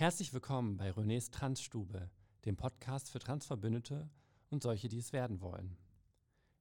Herzlich 0.00 0.32
willkommen 0.32 0.76
bei 0.76 0.90
Renés 0.90 1.32
Transstube, 1.32 2.08
dem 2.44 2.54
Podcast 2.54 3.10
für 3.10 3.18
Transverbündete 3.18 4.08
und 4.48 4.62
solche, 4.62 4.88
die 4.88 4.98
es 4.98 5.12
werden 5.12 5.40
wollen. 5.40 5.76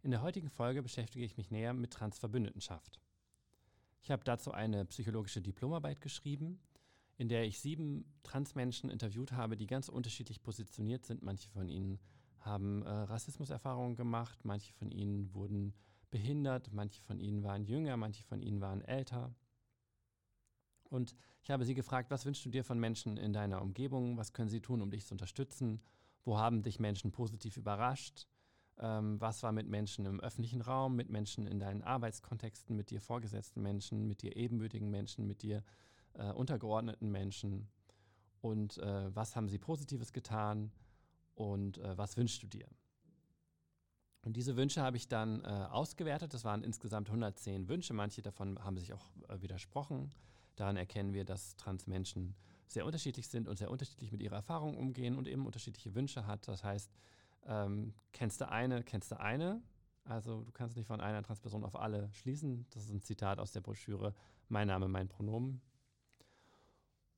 In 0.02 0.10
der 0.10 0.24
heutigen 0.24 0.50
Folge 0.50 0.82
beschäftige 0.82 1.24
ich 1.24 1.38
mich 1.38 1.52
näher 1.52 1.76
mit 1.76 1.94
Transverbündetenschaft. 1.94 3.00
Ich 4.02 4.10
habe 4.10 4.24
dazu 4.24 4.54
eine 4.54 4.86
psychologische 4.86 5.40
Diplomarbeit 5.40 6.02
geschrieben, 6.02 6.60
in 7.18 7.30
der 7.30 7.46
ich 7.46 7.60
sieben 7.60 8.12
Transmenschen 8.24 8.90
interviewt 8.90 9.34
habe, 9.34 9.56
die 9.56 9.68
ganz 9.68 9.88
unterschiedlich 9.88 10.42
positioniert 10.42 11.06
sind. 11.06 11.22
Manche 11.22 11.48
von 11.52 11.70
ihnen 11.70 12.00
haben 12.40 12.82
äh, 12.82 12.90
Rassismuserfahrungen 12.90 13.96
gemacht, 13.96 14.46
manche 14.46 14.74
von 14.74 14.90
ihnen 14.90 15.32
wurden 15.36 15.76
behindert, 16.10 16.74
manche 16.74 17.04
von 17.04 17.20
ihnen 17.20 17.44
waren 17.44 17.66
jünger, 17.66 17.98
manche 17.98 18.24
von 18.24 18.42
ihnen 18.42 18.62
waren 18.62 18.82
älter. 18.82 19.36
Und 20.90 21.16
ich 21.42 21.52
habe 21.52 21.66
sie 21.66 21.74
gefragt, 21.74 22.12
was 22.12 22.26
wünschst 22.26 22.46
du 22.46 22.50
dir 22.50 22.64
von 22.64 22.80
Menschen 22.80 23.18
in 23.18 23.34
deiner 23.34 23.62
Umgebung? 23.62 24.18
Was 24.18 24.34
können 24.34 24.50
sie 24.50 24.62
tun, 24.62 24.82
um 24.82 24.92
dich 24.92 25.06
zu 25.06 25.14
unterstützen? 25.14 25.82
Wo 26.24 26.38
haben 26.38 26.62
dich 26.62 26.80
Menschen 26.80 27.12
positiv 27.12 27.58
überrascht? 27.58 28.28
Ähm, 28.80 29.20
was 29.20 29.44
war 29.44 29.52
mit 29.52 29.68
Menschen 29.68 30.06
im 30.06 30.20
öffentlichen 30.20 30.62
Raum, 30.62 30.96
mit 30.96 31.10
Menschen 31.10 31.48
in 31.48 31.60
deinen 31.60 31.82
Arbeitskontexten, 31.82 32.76
mit 32.76 32.90
dir 32.90 33.02
vorgesetzten 33.02 33.62
Menschen, 33.62 34.08
mit 34.08 34.22
dir 34.22 34.36
ebenbürtigen 34.36 34.90
Menschen, 34.90 35.26
mit 35.26 35.42
dir 35.42 35.64
äh, 36.14 36.32
untergeordneten 36.32 37.12
Menschen? 37.12 37.68
Und 38.42 38.78
äh, 38.78 39.16
was 39.16 39.36
haben 39.36 39.50
sie 39.50 39.58
Positives 39.58 40.14
getan? 40.14 40.72
Und 41.34 41.78
äh, 41.80 41.98
was 41.98 42.18
wünschst 42.18 42.44
du 42.44 42.48
dir? 42.48 42.68
Und 44.22 44.36
diese 44.36 44.58
Wünsche 44.58 44.82
habe 44.82 44.98
ich 44.98 45.08
dann 45.08 45.42
äh, 45.44 45.48
ausgewertet. 45.48 46.34
Das 46.34 46.44
waren 46.44 46.64
insgesamt 46.64 47.08
110 47.08 47.70
Wünsche. 47.70 47.94
Manche 47.94 48.22
davon 48.22 48.64
haben 48.64 48.78
sich 48.78 48.94
auch 48.94 49.06
äh, 49.30 49.42
widersprochen. 49.42 50.12
Daran 50.58 50.76
erkennen 50.76 51.14
wir, 51.14 51.24
dass 51.24 51.56
Transmenschen 51.56 52.36
sehr 52.68 52.86
unterschiedlich 52.86 53.30
sind 53.30 53.48
und 53.48 53.58
sehr 53.58 53.72
unterschiedlich 53.72 54.12
mit 54.12 54.22
ihrer 54.22 54.36
Erfahrung 54.36 54.76
umgehen 54.76 55.16
und 55.16 55.28
eben 55.28 55.46
unterschiedliche 55.46 55.96
Wünsche 55.96 56.28
hat. 56.28 56.48
Das 56.48 56.64
heißt, 56.64 56.92
ähm, 57.46 57.94
kennst 58.12 58.42
du 58.42 58.50
eine, 58.50 58.84
kennst 58.84 59.12
du 59.12 59.20
eine. 59.20 59.62
Also 60.04 60.42
du 60.42 60.52
kannst 60.52 60.76
nicht 60.76 60.88
von 60.88 61.00
einer 61.00 61.24
Transperson 61.24 61.64
auf 61.64 61.76
alle 61.76 62.12
schließen. 62.14 62.66
Das 62.72 62.84
ist 62.84 62.92
ein 62.92 63.02
Zitat 63.02 63.40
aus 63.40 63.52
der 63.52 63.62
Broschüre 63.62 64.14
Mein 64.50 64.68
Name, 64.68 64.88
mein 64.88 65.08
Pronomen. 65.08 65.62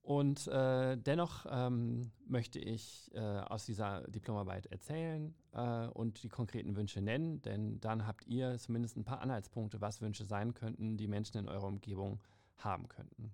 Und 0.01 0.47
äh, 0.47 0.97
dennoch 0.97 1.45
ähm, 1.49 2.11
möchte 2.25 2.57
ich 2.57 3.11
äh, 3.13 3.19
aus 3.19 3.65
dieser 3.65 4.01
Diplomarbeit 4.07 4.65
erzählen 4.65 5.35
äh, 5.51 5.87
und 5.87 6.23
die 6.23 6.29
konkreten 6.29 6.75
Wünsche 6.75 6.99
nennen, 6.99 7.41
denn 7.41 7.79
dann 7.79 8.07
habt 8.07 8.25
ihr 8.25 8.57
zumindest 8.57 8.97
ein 8.97 9.03
paar 9.03 9.21
Anhaltspunkte, 9.21 9.81
was 9.81 10.01
Wünsche 10.01 10.25
sein 10.25 10.53
könnten, 10.55 10.97
die 10.97 11.07
Menschen 11.07 11.37
in 11.37 11.47
eurer 11.47 11.67
Umgebung 11.67 12.19
haben 12.59 12.87
könnten. 12.87 13.31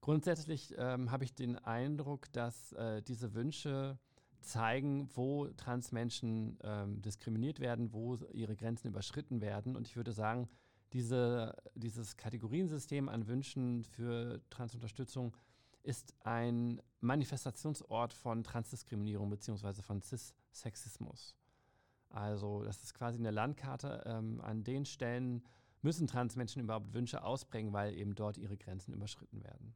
Grundsätzlich 0.00 0.74
ähm, 0.78 1.10
habe 1.10 1.24
ich 1.24 1.34
den 1.34 1.56
Eindruck, 1.56 2.32
dass 2.32 2.72
äh, 2.72 3.02
diese 3.02 3.34
Wünsche 3.34 3.98
zeigen, 4.40 5.08
wo 5.14 5.48
Transmenschen 5.48 6.58
ähm, 6.62 7.02
diskriminiert 7.02 7.60
werden, 7.60 7.92
wo 7.92 8.16
ihre 8.32 8.56
Grenzen 8.56 8.88
überschritten 8.88 9.40
werden. 9.40 9.76
Und 9.76 9.86
ich 9.86 9.96
würde 9.96 10.12
sagen, 10.12 10.48
diese, 10.92 11.54
dieses 11.74 12.16
Kategoriensystem 12.16 13.08
an 13.08 13.26
Wünschen 13.26 13.84
für 13.84 14.40
Transunterstützung 14.48 15.36
ist 15.82 16.14
ein 16.24 16.80
Manifestationsort 17.00 18.12
von 18.12 18.42
Transdiskriminierung 18.42 19.30
bzw. 19.30 19.82
von 19.82 20.00
Cis-Sexismus. 20.00 21.34
Also 22.10 22.64
das 22.64 22.82
ist 22.82 22.94
quasi 22.94 23.18
eine 23.18 23.30
Landkarte. 23.30 24.02
Ähm, 24.06 24.40
an 24.40 24.64
den 24.64 24.86
Stellen 24.86 25.42
müssen 25.82 26.06
Transmenschen 26.06 26.62
überhaupt 26.62 26.92
Wünsche 26.92 27.22
ausbringen, 27.22 27.72
weil 27.72 27.94
eben 27.94 28.14
dort 28.14 28.38
ihre 28.38 28.56
Grenzen 28.56 28.92
überschritten 28.92 29.42
werden. 29.42 29.74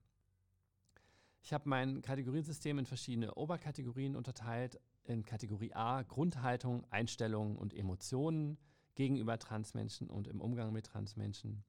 Ich 1.42 1.52
habe 1.52 1.68
mein 1.68 2.02
Kategoriensystem 2.02 2.78
in 2.78 2.86
verschiedene 2.86 3.34
Oberkategorien 3.34 4.16
unterteilt. 4.16 4.80
In 5.04 5.24
Kategorie 5.24 5.74
A 5.74 6.02
Grundhaltung, 6.02 6.84
Einstellungen 6.90 7.56
und 7.56 7.74
Emotionen 7.74 8.56
gegenüber 8.94 9.38
Transmenschen 9.38 10.08
und 10.08 10.28
im 10.28 10.40
Umgang 10.40 10.72
mit 10.72 10.86
Transmenschen. 10.86 11.64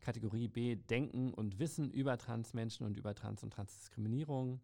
Kategorie 0.00 0.46
B 0.46 0.76
Denken 0.76 1.34
und 1.34 1.58
Wissen 1.58 1.90
über 1.90 2.16
Transmenschen 2.16 2.86
und 2.86 2.96
über 2.96 3.14
Trans- 3.14 3.42
und 3.42 3.52
Transdiskriminierung. 3.52 4.60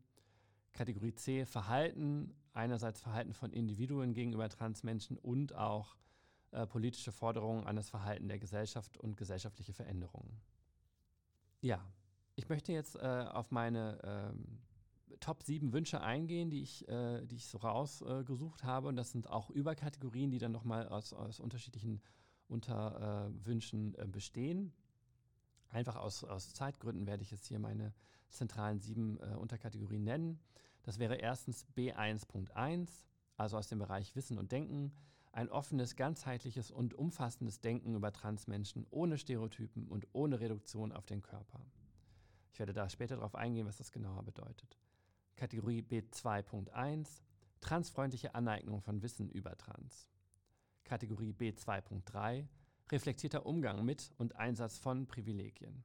Kategorie 0.73 1.15
C 1.15 1.45
Verhalten, 1.45 2.35
einerseits 2.53 3.01
Verhalten 3.01 3.33
von 3.33 3.53
Individuen 3.53 4.13
gegenüber 4.13 4.49
Transmenschen 4.49 5.19
und 5.19 5.55
auch 5.55 5.97
äh, 6.55 6.67
politische 6.67 7.13
Forderungen 7.13 7.67
an 7.67 7.77
das 7.77 7.91
Verhalten 7.91 8.29
der 8.29 8.39
Gesellschaft 8.39 8.97
und 8.97 9.17
gesellschaftliche 9.17 9.73
Veränderungen. 9.73 10.41
Ja, 11.61 11.85
ich 12.37 12.49
möchte 12.49 12.73
jetzt 12.73 12.97
äh, 12.97 13.27
auf 13.31 13.51
meine 13.51 13.99
ähm, 14.03 14.61
Top 15.21 15.43
7 15.43 15.73
Wünsche 15.73 16.01
eingehen, 16.01 16.51
die 16.51 16.63
ich, 16.63 16.87
äh, 16.89 17.25
die 17.27 17.37
ich 17.37 17.47
so 17.47 17.59
rausgesucht 17.59 18.63
äh, 18.63 18.67
habe. 18.67 18.89
Und 18.89 18.97
das 18.97 19.11
sind 19.11 19.29
auch 19.29 19.51
Überkategorien, 19.51 20.31
die 20.31 20.39
dann 20.39 20.53
nochmal 20.53 20.89
aus, 20.89 21.13
aus 21.13 21.41
unterschiedlichen 21.41 22.01
Unterwünschen 22.49 23.95
äh, 23.95 24.07
bestehen. 24.07 24.73
Einfach 25.71 25.97
aus, 25.97 26.25
aus 26.25 26.53
Zeitgründen 26.53 27.07
werde 27.07 27.23
ich 27.23 27.31
jetzt 27.31 27.47
hier 27.47 27.59
meine 27.59 27.93
zentralen 28.29 28.81
sieben 28.81 29.19
äh, 29.21 29.35
Unterkategorien 29.37 30.05
nennen. 30.05 30.41
Das 30.83 30.99
wäre 30.99 31.17
erstens 31.17 31.67
B1.1, 31.77 32.89
also 33.37 33.57
aus 33.57 33.69
dem 33.69 33.79
Bereich 33.79 34.15
Wissen 34.15 34.39
und 34.39 34.53
Denken. 34.53 34.93
Ein 35.35 35.51
offenes, 35.51 35.97
ganzheitliches 35.97 36.71
und 36.71 36.95
umfassendes 36.95 37.61
Denken 37.61 37.97
über 37.97 38.13
Transmenschen 38.13 38.87
ohne 38.91 39.19
Stereotypen 39.19 39.89
und 39.89 40.07
ohne 40.13 40.39
Reduktion 40.39 40.93
auf 40.93 41.07
den 41.07 41.23
Körper. 41.23 41.61
Ich 42.53 42.61
werde 42.61 42.73
da 42.73 42.89
später 42.89 43.17
darauf 43.17 43.35
eingehen, 43.35 43.67
was 43.67 43.79
das 43.79 43.91
genauer 43.91 44.23
bedeutet. 44.23 44.79
Kategorie 45.35 45.83
B2.1 45.83 47.21
Transfreundliche 47.61 48.37
Aneignung 48.37 48.81
von 48.81 49.03
Wissen 49.03 49.29
über 49.29 49.57
Trans. 49.57 50.07
Kategorie 50.85 51.33
B2.3 51.33 52.47
Reflektierter 52.93 53.45
Umgang 53.45 53.85
mit 53.85 54.13
und 54.19 54.37
Einsatz 54.37 54.79
von 54.79 55.09
Privilegien. 55.09 55.83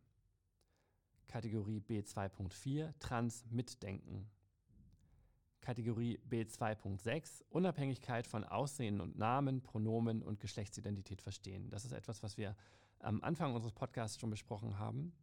Kategorie 1.27 1.79
B2.4 1.79 2.93
Trans 2.99 3.45
Mitdenken. 3.49 4.29
Kategorie 5.61 6.19
B2.6 6.29 7.43
Unabhängigkeit 7.49 8.27
von 8.27 8.43
Aussehen 8.43 9.01
und 9.01 9.17
Namen, 9.17 9.61
Pronomen 9.61 10.23
und 10.23 10.39
Geschlechtsidentität 10.39 11.21
verstehen. 11.21 11.69
Das 11.69 11.85
ist 11.85 11.91
etwas, 11.91 12.23
was 12.23 12.37
wir 12.37 12.55
am 12.99 13.21
Anfang 13.23 13.53
unseres 13.53 13.73
Podcasts 13.73 14.19
schon 14.19 14.29
besprochen 14.29 14.79
haben. 14.79 15.13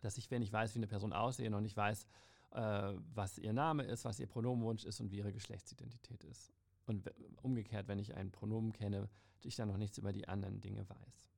Dass 0.00 0.18
ich, 0.18 0.30
wenn 0.30 0.42
ich 0.42 0.52
weiß, 0.52 0.74
wie 0.74 0.78
eine 0.78 0.86
Person 0.88 1.12
aussehen 1.12 1.54
und 1.54 1.64
ich 1.64 1.76
weiß, 1.76 2.06
äh, 2.52 2.92
was 3.14 3.38
ihr 3.38 3.52
Name 3.52 3.84
ist, 3.84 4.04
was 4.04 4.18
ihr 4.18 4.26
Pronomenwunsch 4.26 4.84
ist 4.84 5.00
und 5.00 5.10
wie 5.10 5.18
ihre 5.18 5.32
Geschlechtsidentität 5.32 6.24
ist. 6.24 6.52
Und 6.86 7.10
umgekehrt, 7.42 7.88
wenn 7.88 7.98
ich 7.98 8.14
ein 8.14 8.32
Pronomen 8.32 8.72
kenne, 8.72 9.08
ich 9.42 9.56
dann 9.56 9.68
noch 9.68 9.76
nichts 9.76 9.98
über 9.98 10.12
die 10.12 10.28
anderen 10.28 10.60
Dinge 10.60 10.88
weiß. 10.88 11.31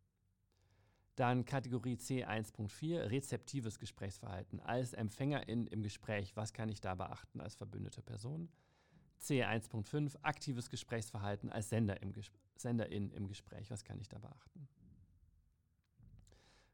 Dann 1.17 1.45
Kategorie 1.45 1.95
C1.4, 1.95 3.11
rezeptives 3.11 3.79
Gesprächsverhalten. 3.79 4.61
Als 4.61 4.93
Empfängerin 4.93 5.67
im 5.69 5.83
Gespräch, 5.83 6.37
was 6.37 6.53
kann 6.53 6.69
ich 6.69 6.81
da 6.81 6.95
beachten 6.95 7.41
als 7.41 7.55
verbündete 7.55 8.03
Person? 8.03 8.49
C1.5, 9.21 10.17
aktives 10.23 10.71
Gesprächsverhalten 10.71 11.51
als 11.51 11.69
Sender 11.69 12.03
im 12.03 12.13
Ges 12.13 12.31
Senderin 12.57 13.11
im 13.11 13.27
Gespräch, 13.27 13.71
was 13.71 13.85
kann 13.85 14.01
ich 14.01 14.09
da 14.09 14.19
beachten? 14.19 14.69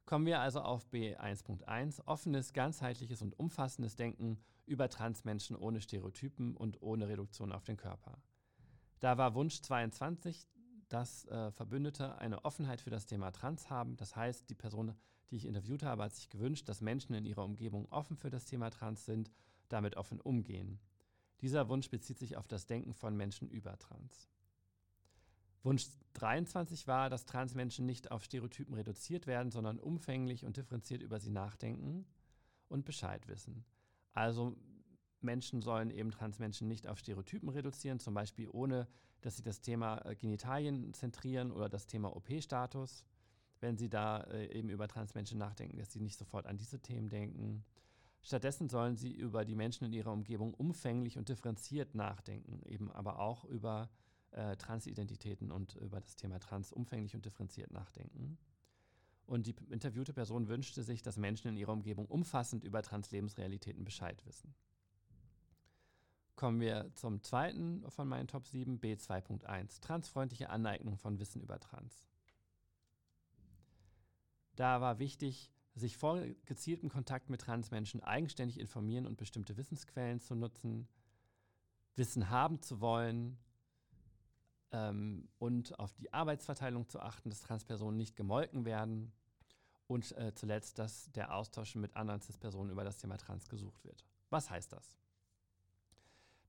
Kommen 0.04 0.26
wir 0.26 0.40
also 0.40 0.60
auf 0.60 0.86
B1.1, 0.88 2.02
offenes, 2.06 2.52
ganzheitliches 2.52 3.22
und 3.22 3.38
umfassendes 3.38 3.94
Denken 3.94 4.38
über 4.66 4.88
Transmenschen 4.88 5.56
ohne 5.56 5.80
Stereotypen 5.80 6.56
und 6.56 6.82
ohne 6.82 7.08
Reduktion 7.08 7.52
auf 7.52 7.64
den 7.64 7.76
Körper. 7.76 8.18
Da 8.98 9.16
war 9.16 9.34
Wunsch 9.34 9.62
22, 9.62 10.48
dass 10.90 11.24
äh, 11.26 11.50
Verbündete 11.52 12.18
eine 12.18 12.44
Offenheit 12.44 12.80
für 12.80 12.90
das 12.90 13.06
Thema 13.06 13.30
Trans 13.30 13.70
haben. 13.70 13.96
Das 13.96 14.16
heißt, 14.16 14.50
die 14.50 14.54
Person, 14.54 14.94
die 15.30 15.36
ich 15.36 15.46
interviewt 15.46 15.82
habe, 15.82 16.02
hat 16.02 16.14
sich 16.14 16.28
gewünscht, 16.28 16.68
dass 16.68 16.80
Menschen 16.80 17.14
in 17.14 17.24
ihrer 17.24 17.44
Umgebung 17.44 17.86
offen 17.90 18.16
für 18.16 18.28
das 18.28 18.44
Thema 18.44 18.70
Trans 18.70 19.06
sind, 19.06 19.30
damit 19.68 19.96
offen 19.96 20.20
umgehen. 20.20 20.80
Dieser 21.40 21.68
Wunsch 21.68 21.88
bezieht 21.90 22.18
sich 22.18 22.36
auf 22.36 22.48
das 22.48 22.66
Denken 22.66 22.92
von 22.92 23.16
Menschen 23.16 23.48
über 23.48 23.78
Trans. 23.78 24.28
Wunsch 25.62 25.86
23 26.14 26.86
war, 26.86 27.08
dass 27.08 27.24
Transmenschen 27.24 27.86
nicht 27.86 28.10
auf 28.10 28.24
Stereotypen 28.24 28.74
reduziert 28.74 29.26
werden, 29.26 29.52
sondern 29.52 29.78
umfänglich 29.78 30.44
und 30.44 30.56
differenziert 30.56 31.02
über 31.02 31.20
sie 31.20 31.30
nachdenken 31.30 32.04
und 32.68 32.84
Bescheid 32.84 33.28
wissen. 33.28 33.64
Also 34.12 34.56
Menschen 35.22 35.62
sollen 35.62 35.90
eben 35.90 36.10
Transmenschen 36.10 36.68
nicht 36.68 36.86
auf 36.86 36.98
Stereotypen 36.98 37.48
reduzieren, 37.48 37.98
zum 37.98 38.14
Beispiel 38.14 38.48
ohne, 38.50 38.86
dass 39.20 39.36
sie 39.36 39.42
das 39.42 39.60
Thema 39.60 40.04
äh, 40.04 40.16
Genitalien 40.16 40.92
zentrieren 40.94 41.50
oder 41.52 41.68
das 41.68 41.86
Thema 41.86 42.14
OP-Status. 42.14 43.04
Wenn 43.60 43.76
sie 43.76 43.90
da 43.90 44.22
äh, 44.22 44.56
eben 44.56 44.70
über 44.70 44.88
Transmenschen 44.88 45.38
nachdenken, 45.38 45.78
dass 45.78 45.92
sie 45.92 46.00
nicht 46.00 46.18
sofort 46.18 46.46
an 46.46 46.56
diese 46.56 46.80
Themen 46.80 47.08
denken. 47.08 47.64
Stattdessen 48.22 48.68
sollen 48.68 48.96
sie 48.96 49.12
über 49.12 49.44
die 49.44 49.54
Menschen 49.54 49.84
in 49.84 49.92
ihrer 49.92 50.12
Umgebung 50.12 50.54
umfänglich 50.54 51.16
und 51.18 51.28
differenziert 51.28 51.94
nachdenken, 51.94 52.60
eben 52.66 52.90
aber 52.90 53.18
auch 53.18 53.44
über 53.44 53.90
äh, 54.32 54.56
Transidentitäten 54.56 55.50
und 55.50 55.76
über 55.76 56.00
das 56.00 56.16
Thema 56.16 56.38
Trans 56.38 56.72
umfänglich 56.72 57.14
und 57.14 57.24
differenziert 57.24 57.72
nachdenken. 57.72 58.38
Und 59.26 59.46
die 59.46 59.54
interviewte 59.70 60.12
Person 60.12 60.48
wünschte 60.48 60.82
sich, 60.82 61.02
dass 61.02 61.16
Menschen 61.16 61.48
in 61.48 61.56
ihrer 61.56 61.72
Umgebung 61.72 62.06
umfassend 62.06 62.64
über 62.64 62.82
Translebensrealitäten 62.82 63.84
Bescheid 63.84 64.24
wissen. 64.26 64.54
Kommen 66.40 66.58
wir 66.58 66.90
zum 66.94 67.22
zweiten 67.22 67.84
von 67.90 68.08
meinen 68.08 68.26
Top 68.26 68.46
7, 68.46 68.80
B2.1, 68.80 69.82
transfreundliche 69.82 70.48
Aneignung 70.48 70.96
von 70.96 71.18
Wissen 71.18 71.42
über 71.42 71.60
Trans. 71.60 72.08
Da 74.56 74.80
war 74.80 74.98
wichtig, 74.98 75.52
sich 75.74 75.98
vor 75.98 76.22
gezieltem 76.46 76.88
Kontakt 76.88 77.28
mit 77.28 77.42
Transmenschen 77.42 78.02
eigenständig 78.02 78.58
informieren 78.58 79.06
und 79.06 79.18
bestimmte 79.18 79.58
Wissensquellen 79.58 80.18
zu 80.22 80.34
nutzen, 80.34 80.88
Wissen 81.96 82.30
haben 82.30 82.62
zu 82.62 82.80
wollen 82.80 83.36
ähm, 84.72 85.28
und 85.38 85.78
auf 85.78 85.92
die 85.92 86.10
Arbeitsverteilung 86.10 86.88
zu 86.88 87.00
achten, 87.00 87.28
dass 87.28 87.42
Transpersonen 87.42 87.98
nicht 87.98 88.16
gemolken 88.16 88.64
werden 88.64 89.12
und 89.88 90.16
äh, 90.16 90.32
zuletzt, 90.34 90.78
dass 90.78 91.12
der 91.12 91.34
Austausch 91.34 91.74
mit 91.74 91.96
anderen 91.96 92.22
Cis-Personen 92.22 92.70
über 92.70 92.84
das 92.84 92.96
Thema 92.96 93.18
Trans 93.18 93.46
gesucht 93.50 93.84
wird. 93.84 94.06
Was 94.30 94.48
heißt 94.48 94.72
das? 94.72 94.96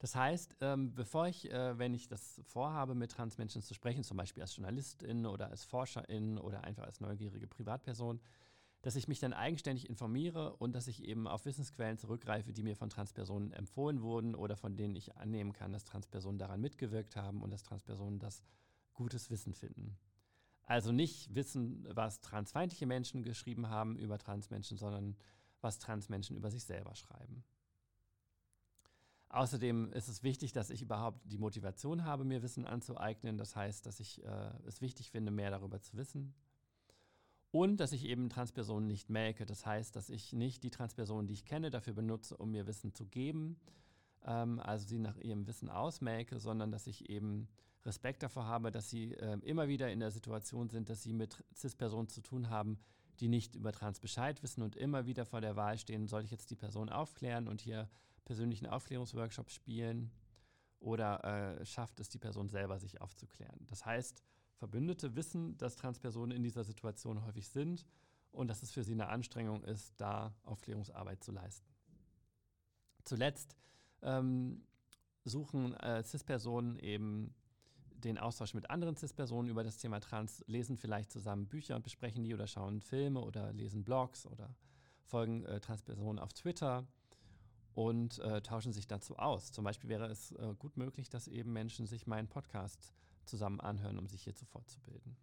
Das 0.01 0.15
heißt, 0.15 0.56
ähm, 0.62 0.95
bevor 0.95 1.27
ich, 1.27 1.51
äh, 1.51 1.77
wenn 1.77 1.94
ich 1.94 2.07
das 2.07 2.42
vorhabe, 2.44 2.95
mit 2.95 3.12
Transmenschen 3.12 3.62
zu 3.62 3.75
sprechen, 3.75 4.03
zum 4.03 4.18
Beispiel 4.18 4.42
als 4.42 4.56
Journalistin 4.56 5.27
oder 5.27 5.51
als 5.51 5.63
Forscherin 5.63 6.39
oder 6.39 6.63
einfach 6.63 6.86
als 6.86 7.01
neugierige 7.01 7.45
Privatperson, 7.45 8.19
dass 8.81 8.95
ich 8.95 9.07
mich 9.07 9.19
dann 9.19 9.31
eigenständig 9.31 9.88
informiere 9.88 10.56
und 10.56 10.74
dass 10.74 10.88
ich 10.88 11.03
eben 11.03 11.27
auf 11.27 11.45
Wissensquellen 11.45 12.00
zurückgreife, 12.00 12.51
die 12.51 12.63
mir 12.63 12.75
von 12.75 12.89
Transpersonen 12.89 13.51
empfohlen 13.51 14.01
wurden 14.01 14.33
oder 14.33 14.57
von 14.57 14.75
denen 14.75 14.95
ich 14.95 15.18
annehmen 15.18 15.53
kann, 15.53 15.71
dass 15.71 15.83
Transpersonen 15.83 16.39
daran 16.39 16.62
mitgewirkt 16.62 17.15
haben 17.15 17.44
und 17.44 17.51
dass 17.51 17.62
Transpersonen 17.62 18.18
das 18.18 18.42
gutes 18.95 19.30
Wissen 19.30 19.53
finden. 19.53 20.00
Also 20.63 20.92
nicht 20.92 21.36
wissen, 21.36 21.88
was 21.92 22.21
transfeindliche 22.21 22.88
Menschen 22.88 23.21
geschrieben 23.21 23.69
haben 23.69 24.00
über 24.00 24.18
Transmenschen, 24.18 24.80
sondern 24.80 25.15
was 25.59 25.77
Transmenschen 25.77 26.36
über 26.36 26.50
sich 26.50 26.63
selber 26.63 26.95
schreiben. 26.95 27.44
Außerdem 29.31 29.94
ist 29.94 30.10
es 30.10 30.24
wichtig, 30.24 30.51
dass 30.51 30.69
ich 30.69 30.81
überhaupt 30.81 31.22
die 31.24 31.38
Motivation 31.38 32.04
habe, 32.04 32.25
mir 32.25 32.44
Wissen 32.44 32.66
anzueignen. 32.66 33.38
Das 33.38 33.56
heißt, 33.56 33.86
dass 33.86 34.01
ich 34.01 34.22
äh, 34.25 34.51
es 34.68 34.81
wichtig 34.81 35.10
finde, 35.10 35.31
mehr 35.31 35.51
darüber 35.51 35.80
zu 35.80 35.95
wissen. 35.95 36.33
Und 37.50 37.78
dass 37.78 37.94
ich 37.94 38.04
eben 38.06 38.30
Transpersonen 38.30 38.88
nicht 38.88 39.10
melke. 39.10 39.45
Das 39.45 39.66
heißt, 39.66 39.95
dass 39.95 40.10
ich 40.10 40.33
nicht 40.33 40.63
die 40.63 40.69
Transpersonen, 40.69 41.28
die 41.28 41.33
ich 41.33 41.45
kenne, 41.45 41.69
dafür 41.69 41.94
benutze, 41.94 42.36
um 42.36 42.51
mir 42.51 42.68
Wissen 42.68 42.94
zu 42.94 43.06
geben, 43.06 43.57
ähm, 44.25 44.60
also 44.60 44.86
sie 44.86 45.00
nach 45.00 45.18
ihrem 45.18 45.48
Wissen 45.48 45.69
ausmelke, 45.69 46.38
sondern 46.38 46.69
dass 46.69 46.86
ich 46.86 47.10
eben 47.10 47.48
Respekt 47.86 48.24
davor 48.24 48.48
habe, 48.48 48.69
dass 48.69 48.89
sie 48.89 49.13
äh, 49.13 49.39
immer 49.44 49.69
wieder 49.69 49.89
in 49.92 50.01
der 50.01 50.12
Situation 50.12 50.69
sind, 50.69 50.89
dass 50.89 51.04
sie 51.04 51.13
mit 51.13 51.42
CIS-Personen 51.56 52.10
zu 52.10 52.22
tun 52.22 52.50
haben, 52.50 52.80
die 53.22 53.30
nicht 53.30 53.56
über 53.56 53.72
Trans 53.72 54.01
Bescheid 54.01 54.44
wissen 54.44 54.62
und 54.62 54.75
immer 54.75 55.06
wieder 55.06 55.25
vor 55.25 55.39
der 55.39 55.56
Wahl 55.56 55.77
stehen, 55.77 56.07
soll 56.07 56.25
ich 56.25 56.31
jetzt 56.31 56.51
die 56.51 56.56
Person 56.56 56.89
aufklären 56.89 57.48
und 57.48 57.62
hier 57.62 57.89
persönlichen 58.25 58.68
Aufklärungsworkshops 58.68 59.53
spielen 59.53 60.12
oder 60.79 61.23
äh, 61.59 61.65
schafft 61.65 62.00
es 62.00 62.09
die 62.09 62.18
Person 62.18 62.50
selber, 62.50 62.79
sich 62.79 63.01
aufzuklären. 63.01 63.65
Das 63.68 63.85
heißt, 63.85 64.23
Verbündete 64.56 65.15
wissen, 65.15 65.57
dass 65.57 65.75
Transpersonen 65.75 66.35
in 66.35 66.44
dieser 66.44 66.63
Situation 66.63 67.25
häufig 67.25 67.47
sind 67.47 67.85
und 68.31 68.47
dass 68.47 68.62
es 68.62 68.71
für 68.71 68.83
sie 68.83 68.94
eine 68.94 69.09
Anstrengung 69.09 69.63
ist, 69.63 69.94
da 69.97 70.35
Aufklärungsarbeit 70.44 71.23
zu 71.23 71.31
leisten. 71.31 71.68
Zuletzt 73.03 73.56
ähm, 74.01 74.63
suchen 75.24 75.74
äh, 75.75 76.03
CIS-Personen 76.03 76.77
eben 76.77 77.33
den 78.03 78.17
Austausch 78.17 78.53
mit 78.53 78.69
anderen 78.69 78.95
CIS-Personen 78.95 79.50
über 79.50 79.63
das 79.63 79.77
Thema 79.77 80.00
Trans, 80.00 80.44
lesen 80.47 80.77
vielleicht 80.77 81.12
zusammen 81.12 81.47
Bücher 81.47 81.75
und 81.75 81.83
besprechen 81.83 82.24
die 82.24 82.33
oder 82.33 82.47
schauen 82.47 82.81
Filme 82.81 83.21
oder 83.21 83.53
lesen 83.53 83.83
Blogs 83.83 84.25
oder 84.25 84.56
folgen 85.06 85.44
äh, 85.45 85.59
Transpersonen 85.59 86.19
auf 86.19 86.33
Twitter 86.33 86.88
und 87.73 88.19
äh, 88.19 88.41
tauschen 88.41 88.73
sich 88.73 88.88
dazu 88.88 89.18
aus. 89.18 89.51
Zum 89.51 89.63
Beispiel 89.63 89.89
wäre 89.89 90.07
es 90.07 90.31
äh, 90.33 90.53
gut 90.57 90.77
möglich, 90.77 91.09
dass 91.09 91.27
eben 91.27 91.53
Menschen 91.53 91.85
sich 91.85 92.07
meinen 92.07 92.27
Podcast 92.27 92.94
zusammen 93.25 93.59
anhören, 93.59 93.97
um 93.97 94.07
sich 94.07 94.23
hierzu 94.23 94.45
fortzubilden. 94.45 95.15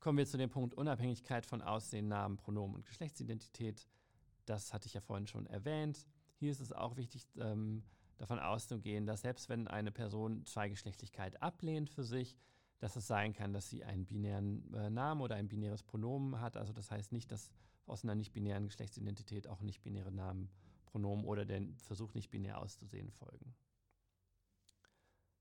Kommen 0.00 0.18
wir 0.18 0.26
zu 0.26 0.38
dem 0.38 0.50
Punkt 0.50 0.74
Unabhängigkeit 0.74 1.44
von 1.44 1.60
Aussehen, 1.60 2.08
Namen, 2.08 2.38
Pronomen 2.38 2.76
und 2.76 2.86
Geschlechtsidentität. 2.86 3.86
Das 4.46 4.72
hatte 4.72 4.86
ich 4.86 4.94
ja 4.94 5.00
vorhin 5.00 5.26
schon 5.26 5.46
erwähnt. 5.46 6.06
Hier 6.36 6.50
ist 6.50 6.60
es 6.60 6.72
auch 6.72 6.96
wichtig, 6.96 7.26
ähm, 7.38 7.84
davon 8.16 8.38
auszugehen, 8.38 9.06
dass 9.06 9.22
selbst 9.22 9.48
wenn 9.48 9.68
eine 9.68 9.90
Person 9.90 10.44
Zweigeschlechtlichkeit 10.46 11.42
ablehnt 11.42 11.90
für 11.90 12.04
sich, 12.04 12.36
dass 12.78 12.96
es 12.96 13.06
sein 13.06 13.34
kann, 13.34 13.52
dass 13.52 13.68
sie 13.68 13.84
einen 13.84 14.06
binären 14.06 14.72
äh, 14.72 14.88
Namen 14.88 15.20
oder 15.20 15.34
ein 15.34 15.48
binäres 15.48 15.82
Pronomen 15.82 16.40
hat. 16.40 16.56
Also 16.56 16.72
das 16.72 16.90
heißt 16.90 17.12
nicht, 17.12 17.30
dass 17.30 17.50
aus 17.90 18.04
einer 18.04 18.14
nicht-binären 18.14 18.66
Geschlechtsidentität 18.66 19.48
auch 19.48 19.60
nicht-binäre 19.60 20.12
Namen, 20.12 20.50
Pronomen 20.86 21.24
oder 21.24 21.44
den 21.44 21.76
Versuch, 21.78 22.14
nicht 22.14 22.30
binär 22.30 22.58
auszusehen, 22.58 23.10
folgen. 23.10 23.54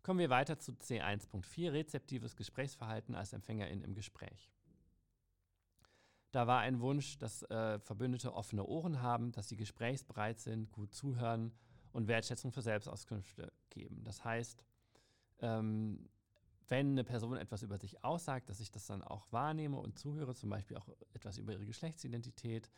Kommen 0.04 0.20
wir 0.20 0.30
weiter 0.30 0.60
zu 0.60 0.72
C1.4, 0.72 1.74
rezeptives 1.74 2.36
Gesprächsverhalten 2.36 3.16
als 3.16 3.34
Empfängerin 3.34 3.82
im 3.82 3.94
Gespräch. 3.94 4.52
Da 6.32 6.46
war 6.46 6.60
ein 6.60 6.80
Wunsch, 6.80 7.18
dass 7.18 7.44
äh, 7.44 7.80
Verbündete 7.80 8.34
offene 8.34 8.66
Ohren 8.66 9.02
haben, 9.02 9.32
dass 9.32 9.50
sie 9.50 9.56
gesprächsbereit 9.56 10.40
sind, 10.40 10.72
gut 10.72 10.94
zuhören 10.94 11.52
und 11.92 12.08
Wertschätzung 12.08 12.52
für 12.52 12.62
Selbstauskünfte 12.62 13.52
geben. 13.70 14.04
Das 14.04 14.24
heißt, 14.24 14.64
ähm, 15.42 16.08
wenn 16.70 16.92
eine 16.92 17.04
Person 17.04 17.38
etwas 17.38 17.64
über 17.64 17.78
sich 17.78 18.04
aussagt, 18.04 18.50
dass 18.50 18.60
ich 18.60 18.72
das 18.72 18.86
dann 18.86 19.02
auch 19.02 19.32
wahrnehme 19.32 19.78
und 19.78 19.98
zuhöre, 19.98 20.36
zum 20.36 20.50
Beispiel 20.50 20.78
auch 20.78 20.88
etwas 21.14 21.38
über 21.38 21.54
ihre 21.54 21.66
Geschlechtsidentität, 21.66 22.70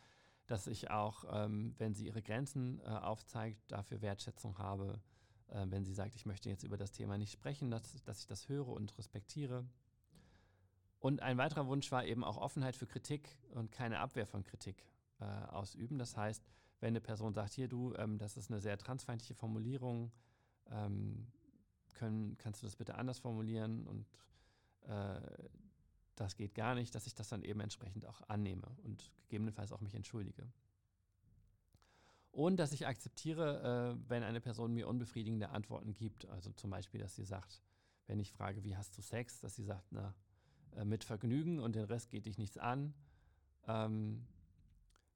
dass 0.46 0.66
ich 0.66 0.90
auch, 0.90 1.24
ähm, 1.30 1.74
wenn 1.78 1.94
sie 1.94 2.06
ihre 2.06 2.22
Grenzen 2.22 2.80
äh, 2.80 2.84
aufzeigt, 2.84 3.60
dafür 3.70 4.02
Wertschätzung 4.02 4.58
habe, 4.58 5.00
äh, 5.48 5.66
wenn 5.68 5.84
sie 5.84 5.94
sagt, 5.94 6.14
ich 6.14 6.26
möchte 6.26 6.48
jetzt 6.48 6.64
über 6.64 6.76
das 6.76 6.92
Thema 6.92 7.18
nicht 7.18 7.32
sprechen, 7.32 7.70
dass, 7.70 8.02
dass 8.02 8.20
ich 8.20 8.26
das 8.26 8.48
höre 8.48 8.68
und 8.68 8.96
respektiere. 8.98 9.64
Und 10.98 11.20
ein 11.20 11.36
weiterer 11.36 11.66
Wunsch 11.66 11.90
war 11.92 12.04
eben 12.04 12.24
auch 12.24 12.38
Offenheit 12.38 12.76
für 12.76 12.86
Kritik 12.86 13.36
und 13.50 13.72
keine 13.72 14.00
Abwehr 14.00 14.26
von 14.26 14.42
Kritik 14.42 14.84
äh, 15.20 15.24
ausüben. 15.24 15.98
Das 15.98 16.16
heißt, 16.16 16.42
wenn 16.80 16.88
eine 16.88 17.00
Person 17.00 17.34
sagt, 17.34 17.54
hier 17.54 17.68
du, 17.68 17.94
ähm, 17.94 18.18
das 18.18 18.36
ist 18.36 18.50
eine 18.50 18.60
sehr 18.60 18.78
transfeindliche 18.78 19.34
Formulierung, 19.34 20.12
ähm, 20.70 21.26
können, 21.92 22.36
kannst 22.38 22.62
du 22.62 22.66
das 22.66 22.76
bitte 22.76 22.96
anders 22.96 23.18
formulieren 23.18 23.86
und 23.86 24.06
äh, 24.88 25.20
das 26.16 26.36
geht 26.36 26.54
gar 26.54 26.74
nicht, 26.74 26.94
dass 26.94 27.06
ich 27.06 27.14
das 27.14 27.28
dann 27.28 27.42
eben 27.42 27.60
entsprechend 27.60 28.06
auch 28.06 28.20
annehme 28.28 28.68
und 28.84 29.10
gegebenenfalls 29.22 29.72
auch 29.72 29.80
mich 29.80 29.94
entschuldige. 29.94 30.46
Und 32.30 32.56
dass 32.56 32.72
ich 32.72 32.86
akzeptiere, 32.86 33.96
äh, 33.98 34.08
wenn 34.08 34.22
eine 34.22 34.40
Person 34.40 34.72
mir 34.72 34.88
unbefriedigende 34.88 35.50
Antworten 35.50 35.94
gibt. 35.94 36.26
Also 36.28 36.50
zum 36.52 36.70
Beispiel, 36.70 37.00
dass 37.00 37.14
sie 37.14 37.24
sagt, 37.24 37.62
wenn 38.06 38.18
ich 38.18 38.32
frage, 38.32 38.64
wie 38.64 38.76
hast 38.76 38.96
du 38.96 39.02
Sex, 39.02 39.40
dass 39.40 39.54
sie 39.54 39.64
sagt, 39.64 39.86
na, 39.90 40.14
äh, 40.76 40.84
mit 40.84 41.04
Vergnügen 41.04 41.60
und 41.60 41.76
den 41.76 41.84
Rest 41.84 42.10
geht 42.10 42.24
dich 42.24 42.38
nichts 42.38 42.56
an, 42.56 42.94
ähm, 43.66 44.26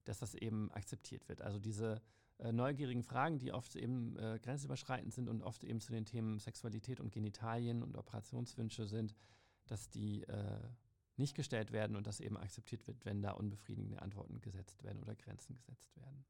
dass 0.04 0.18
das 0.18 0.34
eben 0.34 0.70
akzeptiert 0.72 1.28
wird. 1.28 1.40
Also 1.40 1.58
diese 1.58 2.02
äh, 2.38 2.52
neugierigen 2.52 3.02
Fragen, 3.02 3.38
die 3.38 3.52
oft 3.52 3.76
eben 3.76 4.16
äh, 4.18 4.38
grenzüberschreitend 4.42 5.12
sind 5.12 5.28
und 5.28 5.42
oft 5.42 5.64
eben 5.64 5.80
zu 5.80 5.92
den 5.92 6.04
Themen 6.04 6.38
Sexualität 6.38 7.00
und 7.00 7.12
Genitalien 7.12 7.82
und 7.82 7.96
Operationswünsche 7.96 8.86
sind, 8.86 9.14
dass 9.66 9.88
die 9.88 10.22
äh, 10.24 10.60
nicht 11.16 11.34
gestellt 11.34 11.72
werden 11.72 11.96
und 11.96 12.06
dass 12.06 12.20
eben 12.20 12.36
akzeptiert 12.36 12.86
wird, 12.86 13.04
wenn 13.04 13.22
da 13.22 13.32
unbefriedigende 13.32 14.02
Antworten 14.02 14.40
gesetzt 14.40 14.84
werden 14.84 15.00
oder 15.00 15.14
Grenzen 15.14 15.54
gesetzt 15.54 15.96
werden. 15.96 16.24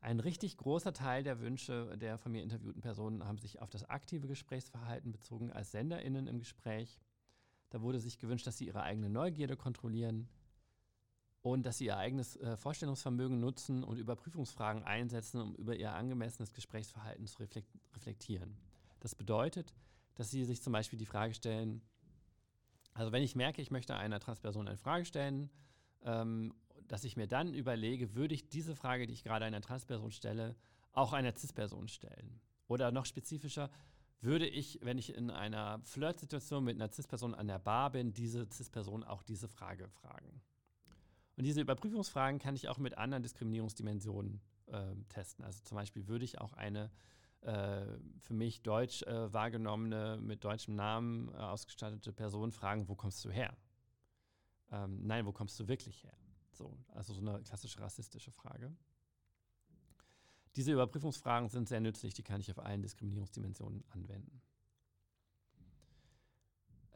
Ein 0.00 0.20
richtig 0.20 0.58
großer 0.58 0.92
Teil 0.92 1.22
der 1.22 1.40
Wünsche 1.40 1.96
der 1.96 2.18
von 2.18 2.30
mir 2.30 2.42
interviewten 2.42 2.82
Personen 2.82 3.24
haben 3.24 3.38
sich 3.38 3.62
auf 3.62 3.70
das 3.70 3.88
aktive 3.88 4.28
Gesprächsverhalten 4.28 5.10
bezogen 5.10 5.50
als 5.50 5.70
SenderInnen 5.70 6.26
im 6.26 6.38
Gespräch. 6.38 7.00
Da 7.70 7.80
wurde 7.80 7.98
sich 7.98 8.18
gewünscht, 8.18 8.46
dass 8.46 8.58
sie 8.58 8.66
ihre 8.66 8.82
eigene 8.82 9.08
Neugierde 9.08 9.56
kontrollieren, 9.56 10.28
und 11.44 11.66
dass 11.66 11.76
sie 11.76 11.84
ihr 11.84 11.98
eigenes 11.98 12.36
äh, 12.36 12.56
Vorstellungsvermögen 12.56 13.38
nutzen 13.38 13.84
und 13.84 13.98
Überprüfungsfragen 13.98 14.82
einsetzen, 14.82 15.42
um 15.42 15.54
über 15.56 15.76
ihr 15.76 15.92
angemessenes 15.92 16.54
Gesprächsverhalten 16.54 17.26
zu 17.26 17.46
reflektieren. 17.94 18.56
Das 19.00 19.14
bedeutet, 19.14 19.74
dass 20.14 20.30
sie 20.30 20.46
sich 20.46 20.62
zum 20.62 20.72
Beispiel 20.72 20.98
die 20.98 21.04
Frage 21.04 21.34
stellen, 21.34 21.82
also 22.94 23.12
wenn 23.12 23.22
ich 23.22 23.36
merke, 23.36 23.60
ich 23.60 23.70
möchte 23.70 23.94
einer 23.94 24.20
Transperson 24.20 24.66
eine 24.66 24.78
Frage 24.78 25.04
stellen, 25.04 25.50
ähm, 26.02 26.54
dass 26.88 27.04
ich 27.04 27.14
mir 27.14 27.26
dann 27.26 27.52
überlege, 27.52 28.14
würde 28.14 28.34
ich 28.34 28.48
diese 28.48 28.74
Frage, 28.74 29.06
die 29.06 29.12
ich 29.12 29.22
gerade 29.22 29.44
einer 29.44 29.60
Transperson 29.60 30.12
stelle, 30.12 30.56
auch 30.92 31.12
einer 31.12 31.36
Cis-Person 31.36 31.88
stellen? 31.88 32.40
Oder 32.68 32.90
noch 32.90 33.04
spezifischer, 33.04 33.68
würde 34.22 34.46
ich, 34.46 34.78
wenn 34.82 34.96
ich 34.96 35.14
in 35.14 35.30
einer 35.30 35.78
Flirtsituation 35.82 36.64
mit 36.64 36.76
einer 36.76 36.90
Cis-Person 36.90 37.34
an 37.34 37.48
der 37.48 37.58
Bar 37.58 37.90
bin, 37.90 38.14
diese 38.14 38.48
Cis-Person 38.50 39.04
auch 39.04 39.22
diese 39.22 39.48
Frage 39.48 39.90
fragen? 39.90 40.40
Und 41.36 41.44
diese 41.44 41.60
Überprüfungsfragen 41.60 42.38
kann 42.38 42.54
ich 42.54 42.68
auch 42.68 42.78
mit 42.78 42.96
anderen 42.96 43.22
Diskriminierungsdimensionen 43.22 44.40
äh, 44.66 44.94
testen. 45.08 45.44
Also 45.44 45.62
zum 45.64 45.76
Beispiel 45.76 46.06
würde 46.06 46.24
ich 46.24 46.40
auch 46.40 46.52
eine 46.52 46.90
äh, 47.40 47.84
für 48.20 48.34
mich 48.34 48.62
deutsch 48.62 49.02
äh, 49.02 49.32
wahrgenommene, 49.32 50.18
mit 50.20 50.44
deutschem 50.44 50.76
Namen 50.76 51.28
äh, 51.34 51.36
ausgestattete 51.36 52.12
Person 52.12 52.52
fragen, 52.52 52.88
wo 52.88 52.94
kommst 52.94 53.24
du 53.24 53.30
her? 53.30 53.54
Ähm, 54.70 55.06
nein, 55.06 55.26
wo 55.26 55.32
kommst 55.32 55.60
du 55.60 55.68
wirklich 55.68 56.04
her? 56.04 56.16
So, 56.52 56.78
also 56.88 57.12
so 57.12 57.20
eine 57.20 57.42
klassische 57.42 57.80
rassistische 57.80 58.30
Frage. 58.30 58.74
Diese 60.56 60.72
Überprüfungsfragen 60.72 61.48
sind 61.48 61.68
sehr 61.68 61.80
nützlich, 61.80 62.14
die 62.14 62.22
kann 62.22 62.40
ich 62.40 62.50
auf 62.50 62.60
allen 62.60 62.80
Diskriminierungsdimensionen 62.80 63.84
anwenden. 63.90 64.40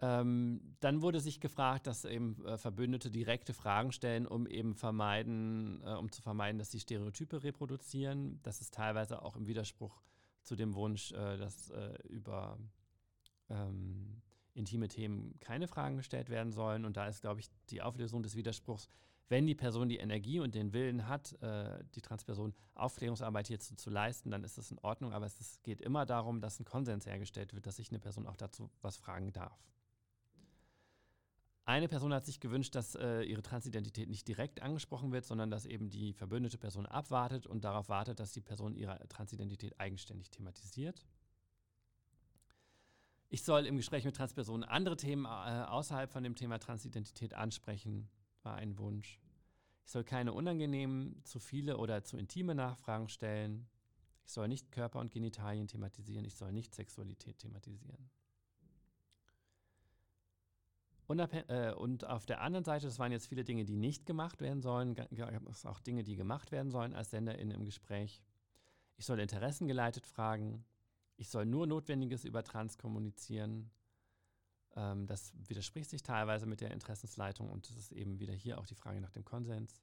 Ähm, 0.01 0.61
dann 0.81 1.03
wurde 1.03 1.21
sich 1.21 1.41
gefragt, 1.41 1.87
dass 1.89 2.05
eben 2.05 2.45
äh, 2.45 2.57
Verbündete 2.57 3.11
direkte 3.11 3.53
Fragen 3.53 3.91
stellen, 3.91 4.27
um 4.27 4.47
eben 4.47 4.75
vermeiden, 4.75 5.83
äh, 5.85 5.95
um 5.95 6.13
zu 6.13 6.23
vermeiden, 6.23 6.59
dass 6.59 6.71
sie 6.71 6.79
Stereotype 6.79 7.43
reproduzieren. 7.43 8.39
Das 8.45 8.61
ist 8.61 8.75
teilweise 8.75 9.23
auch 9.23 9.35
im 9.35 9.49
Widerspruch 9.49 10.01
zu 10.45 10.55
dem 10.55 10.75
Wunsch, 10.75 11.13
äh, 11.13 11.37
dass 11.37 11.71
äh, 11.71 11.95
über 12.09 12.59
ähm, 13.51 14.23
intime 14.55 14.89
Themen 14.89 15.39
keine 15.41 15.67
Fragen 15.67 15.97
gestellt 15.97 16.31
werden 16.31 16.53
sollen. 16.53 16.85
Und 16.85 16.97
da 16.97 17.09
ist, 17.09 17.21
glaube 17.21 17.41
ich, 17.41 17.49
die 17.71 17.83
Auflösung 17.83 18.23
des 18.23 18.37
Widerspruchs, 18.37 18.89
wenn 19.29 19.47
die 19.47 19.55
Person 19.55 19.89
die 19.89 19.99
Energie 19.99 20.41
und 20.41 20.55
den 20.55 20.73
Willen 20.73 21.07
hat, 21.07 21.41
äh, 21.43 21.85
die 21.95 22.01
Transperson 22.01 22.55
Aufklärungsarbeit 22.75 23.49
hierzu 23.49 23.75
zu 23.75 23.91
leisten, 23.91 24.31
dann 24.31 24.45
ist 24.45 24.59
das 24.59 24.71
in 24.71 24.79
Ordnung. 24.79 25.13
Aber 25.13 25.27
es 25.27 25.61
geht 25.63 25.81
immer 25.81 26.07
darum, 26.07 26.41
dass 26.41 26.61
ein 26.61 26.65
Konsens 26.65 27.05
hergestellt 27.05 27.53
wird, 27.53 27.67
dass 27.67 27.77
sich 27.77 27.91
eine 27.91 27.99
Person 27.99 28.27
auch 28.27 28.37
dazu 28.37 28.71
was 28.81 28.97
fragen 28.97 29.33
darf. 29.33 29.59
Eine 31.69 31.87
Person 31.87 32.15
hat 32.15 32.25
sich 32.25 32.41
gewünscht, 32.41 32.75
dass 32.75 32.95
äh, 32.95 33.21
ihre 33.25 33.43
Transidentität 33.43 34.09
nicht 34.09 34.27
direkt 34.27 34.63
angesprochen 34.63 35.13
wird, 35.13 35.27
sondern 35.27 35.51
dass 35.51 35.67
eben 35.67 35.91
die 35.91 36.15
verbündete 36.15 36.57
Person 36.57 36.87
abwartet 36.87 37.47
und 37.47 37.63
darauf 37.63 37.91
wartet, 37.91 38.21
dass 38.21 38.33
die 38.33 38.41
Person 38.41 38.75
ihre 38.75 39.07
Transidentität 39.09 39.79
eigenständig 39.79 40.31
thematisiert. 40.31 41.05
Ich 43.29 43.43
soll 43.43 43.67
im 43.67 43.77
Gespräch 43.77 44.07
mit 44.07 44.17
Transpersonen 44.17 44.67
andere 44.67 44.97
Themen 44.97 45.27
äh, 45.27 45.29
außerhalb 45.29 46.11
von 46.11 46.23
dem 46.23 46.37
Thema 46.37 46.59
Transidentität 46.59 47.35
ansprechen, 47.35 48.09
war 48.43 48.55
ein 48.55 48.79
Wunsch. 48.79 49.21
Ich 49.85 49.93
soll 49.93 50.05
keine 50.05 50.33
unangenehmen, 50.33 51.23
zu 51.25 51.39
viele 51.39 51.77
oder 51.77 52.03
zu 52.03 52.17
intime 52.17 52.55
Nachfragen 52.55 53.11
stellen. 53.11 53.69
Ich 54.25 54.33
soll 54.33 54.49
nicht 54.49 54.73
Körper 54.73 55.01
und 55.01 55.11
Genitalien 55.11 55.67
thematisieren. 55.67 56.25
Ich 56.25 56.35
soll 56.35 56.51
nicht 56.51 56.75
Sexualität 56.75 57.41
thematisieren. 57.41 58.09
Äh, 61.09 61.73
und 61.73 62.07
auf 62.07 62.27
der 62.27 62.43
anderen 62.43 62.65
Seite, 62.65 62.87
das 62.87 62.99
waren 62.99 63.13
jetzt 63.13 63.29
viele 63.29 63.45
Dinge, 63.45 63.65
die 63.65 63.77
nicht 63.77 64.05
gemacht 64.05 64.41
werden 64.41 64.61
sollen, 64.61 64.95
gab 64.95 65.11
es 65.49 65.65
auch 65.65 65.81
Dinge, 65.81 66.05
die 66.05 66.17
gemacht 66.17 66.53
werden 66.53 66.71
sollen 66.71 66.95
als 66.95 67.11
SenderInnen 67.11 67.55
im 67.55 67.65
Gespräch. 67.65 68.23
Ich 68.97 69.07
soll 69.07 69.21
interessengeleitet 69.21 70.07
fragen. 70.07 70.65
Ich 71.17 71.31
soll 71.31 71.47
nur 71.47 71.67
Notwendiges 71.67 72.25
über 72.25 72.45
Trans 72.45 72.77
kommunizieren. 72.77 73.71
Ähm, 74.77 75.07
das 75.07 75.33
widerspricht 75.49 75.89
sich 75.89 76.03
teilweise 76.03 76.47
mit 76.47 76.61
der 76.61 76.73
Interessensleitung 76.73 77.49
und 77.49 77.69
das 77.69 77.77
ist 77.77 77.93
eben 77.93 78.21
wieder 78.21 78.35
hier 78.35 78.59
auch 78.59 78.67
die 78.67 78.75
Frage 78.75 79.01
nach 79.01 79.11
dem 79.11 79.25
Konsens. 79.25 79.81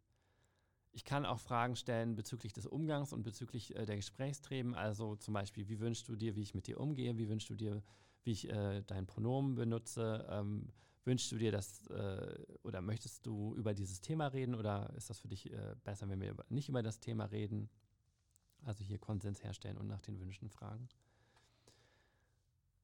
Ich 0.91 1.03
kann 1.03 1.25
auch 1.25 1.39
Fragen 1.39 1.75
stellen 1.75 2.15
bezüglich 2.15 2.53
des 2.53 2.65
Umgangs 2.65 3.11
und 3.11 3.23
bezüglich 3.23 3.75
äh, 3.75 3.85
der 3.85 3.97
Gesprächstreben. 3.97 4.75
Also 4.75 5.15
zum 5.15 5.33
Beispiel, 5.33 5.67
wie 5.67 5.79
wünschst 5.79 6.07
du 6.07 6.15
dir, 6.15 6.35
wie 6.35 6.41
ich 6.41 6.53
mit 6.53 6.67
dir 6.67 6.79
umgehe? 6.79 7.17
Wie 7.17 7.27
wünschst 7.27 7.49
du 7.49 7.55
dir, 7.55 7.83
wie 8.23 8.31
ich 8.31 8.49
äh, 8.49 8.81
dein 8.83 9.05
Pronomen 9.05 9.55
benutze? 9.55 10.25
Ähm, 10.29 10.71
Wünschst 11.05 11.31
du 11.31 11.37
dir 11.37 11.51
das 11.51 11.85
äh, 11.87 12.43
oder 12.63 12.81
möchtest 12.81 13.25
du 13.25 13.53
über 13.55 13.73
dieses 13.73 14.01
Thema 14.01 14.27
reden 14.27 14.55
oder 14.55 14.91
ist 14.95 15.09
das 15.09 15.19
für 15.19 15.27
dich 15.27 15.51
äh, 15.51 15.75
besser, 15.83 16.09
wenn 16.09 16.19
wir 16.19 16.35
nicht 16.49 16.67
über 16.67 16.81
das 16.81 16.99
Thema 16.99 17.25
reden? 17.25 17.69
Also 18.63 18.83
hier 18.83 18.97
Konsens 18.97 19.43
herstellen 19.43 19.77
und 19.77 19.87
nach 19.87 20.01
den 20.01 20.19
Wünschen 20.19 20.49
fragen. 20.49 20.89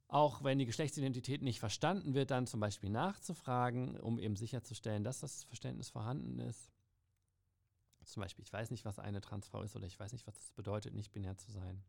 Auch 0.08 0.44
wenn 0.44 0.60
die 0.60 0.66
Geschlechtsidentität 0.66 1.42
nicht 1.42 1.60
verstanden 1.60 2.14
wird, 2.14 2.32
dann 2.32 2.46
zum 2.46 2.60
Beispiel 2.60 2.90
nachzufragen, 2.90 3.98
um 4.00 4.20
eben 4.20 4.36
sicherzustellen, 4.36 5.04
dass 5.04 5.22
das 5.22 5.46
Verständnis 5.46 5.90
vorhanden 5.90 6.38
ist. 6.40 6.70
Zum 8.04 8.22
Beispiel, 8.22 8.44
ich 8.44 8.52
weiß 8.52 8.72
nicht, 8.72 8.86
was 8.86 9.00
eine 9.00 9.22
Transfrau 9.22 9.64
ist 9.64 9.76
oder 9.76 9.88
ich 9.88 10.00
weiß 10.00 10.12
nicht, 10.12 10.28
was 10.28 10.38
es 10.38 10.52
bedeutet, 10.52 10.94
nicht 10.94 11.12
binär 11.12 11.38
zu 11.38 11.50
sein. 11.52 11.82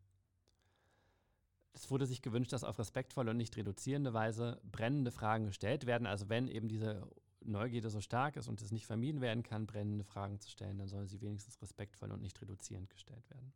Es 1.73 1.89
wurde 1.89 2.05
sich 2.05 2.21
gewünscht, 2.21 2.53
dass 2.53 2.63
auf 2.63 2.77
respektvolle 2.77 3.31
und 3.31 3.37
nicht 3.37 3.57
reduzierende 3.57 4.13
Weise 4.13 4.61
brennende 4.71 5.11
Fragen 5.11 5.45
gestellt 5.45 5.85
werden. 5.85 6.07
Also 6.07 6.29
wenn 6.29 6.47
eben 6.47 6.67
diese 6.67 7.07
Neugierde 7.41 7.89
so 7.89 7.99
stark 7.99 8.35
ist 8.35 8.47
und 8.47 8.61
es 8.61 8.71
nicht 8.71 8.85
vermieden 8.85 9.21
werden 9.21 9.43
kann, 9.43 9.65
brennende 9.65 10.03
Fragen 10.03 10.39
zu 10.39 10.49
stellen, 10.49 10.77
dann 10.77 10.87
sollen 10.87 11.07
sie 11.07 11.21
wenigstens 11.21 11.61
respektvoll 11.61 12.11
und 12.11 12.21
nicht 12.21 12.39
reduzierend 12.41 12.89
gestellt 12.89 13.29
werden. 13.29 13.53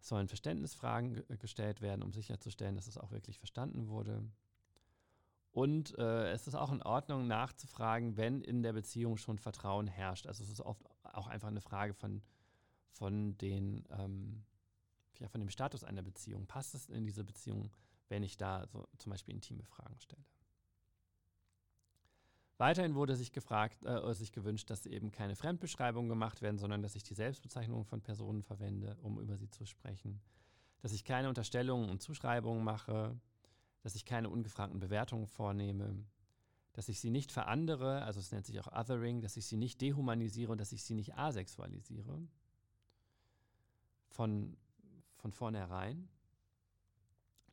Es 0.00 0.08
sollen 0.08 0.28
Verständnisfragen 0.28 1.22
gestellt 1.38 1.80
werden, 1.80 2.02
um 2.02 2.12
sicherzustellen, 2.12 2.74
dass 2.74 2.88
es 2.88 2.98
auch 2.98 3.12
wirklich 3.12 3.38
verstanden 3.38 3.88
wurde. 3.88 4.24
Und 5.52 5.96
äh, 5.98 6.30
es 6.32 6.48
ist 6.48 6.54
auch 6.54 6.72
in 6.72 6.82
Ordnung, 6.82 7.28
nachzufragen, 7.28 8.16
wenn 8.16 8.40
in 8.40 8.62
der 8.62 8.72
Beziehung 8.72 9.18
schon 9.18 9.38
Vertrauen 9.38 9.86
herrscht. 9.86 10.26
Also 10.26 10.42
es 10.42 10.50
ist 10.50 10.60
oft 10.60 10.82
auch 11.04 11.28
einfach 11.28 11.48
eine 11.48 11.60
Frage 11.60 11.92
von, 11.92 12.22
von 12.90 13.36
den 13.38 13.84
ähm, 13.90 14.44
ja, 15.18 15.28
von 15.28 15.40
dem 15.40 15.50
Status 15.50 15.84
einer 15.84 16.02
Beziehung. 16.02 16.46
Passt 16.46 16.74
es 16.74 16.88
in 16.88 17.04
diese 17.04 17.24
Beziehung, 17.24 17.70
wenn 18.08 18.22
ich 18.22 18.36
da 18.36 18.66
so 18.66 18.86
zum 18.98 19.10
Beispiel 19.10 19.34
intime 19.34 19.64
Fragen 19.64 19.98
stelle? 20.00 20.24
Weiterhin 22.58 22.94
wurde 22.94 23.16
sich 23.16 23.32
gefragt, 23.32 23.84
äh, 23.84 24.14
sich 24.14 24.30
gewünscht, 24.30 24.70
dass 24.70 24.86
eben 24.86 25.10
keine 25.10 25.34
Fremdbeschreibungen 25.34 26.08
gemacht 26.08 26.42
werden, 26.42 26.58
sondern 26.58 26.80
dass 26.80 26.94
ich 26.94 27.02
die 27.02 27.14
Selbstbezeichnungen 27.14 27.84
von 27.84 28.02
Personen 28.02 28.42
verwende, 28.42 28.96
um 29.02 29.18
über 29.18 29.36
sie 29.36 29.50
zu 29.50 29.66
sprechen. 29.66 30.20
Dass 30.80 30.92
ich 30.92 31.04
keine 31.04 31.28
Unterstellungen 31.28 31.90
und 31.90 32.02
Zuschreibungen 32.02 32.62
mache, 32.62 33.18
dass 33.82 33.96
ich 33.96 34.04
keine 34.04 34.30
ungefragten 34.30 34.78
Bewertungen 34.78 35.26
vornehme, 35.26 36.04
dass 36.72 36.88
ich 36.88 37.00
sie 37.00 37.10
nicht 37.10 37.32
verandere, 37.32 38.02
also 38.02 38.20
es 38.20 38.30
nennt 38.30 38.46
sich 38.46 38.60
auch 38.60 38.72
Othering, 38.72 39.20
dass 39.20 39.36
ich 39.36 39.46
sie 39.46 39.56
nicht 39.56 39.80
dehumanisiere 39.80 40.52
und 40.52 40.60
dass 40.60 40.72
ich 40.72 40.84
sie 40.84 40.94
nicht 40.94 41.16
asexualisiere. 41.16 42.22
Von 44.08 44.56
von 45.22 45.32
vornherein, 45.32 46.08